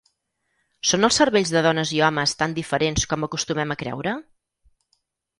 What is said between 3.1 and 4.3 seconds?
com acostumem a creure?